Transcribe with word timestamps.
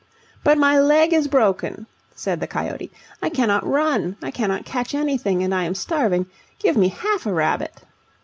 "But 0.43 0.57
my 0.57 0.79
leg 0.79 1.13
is 1.13 1.27
broken," 1.27 1.85
said 2.15 2.39
the 2.39 2.47
coyote; 2.47 2.91
"I 3.21 3.29
cannot 3.29 3.63
run. 3.63 4.17
I 4.23 4.31
cannot 4.31 4.65
catch 4.65 4.95
anything, 4.95 5.43
and 5.43 5.53
I 5.53 5.63
am 5.65 5.75
starving. 5.75 6.25
Give 6.57 6.75
me 6.75 6.87
half 6.87 7.27
a 7.27 7.31
rabbit." 7.35 7.81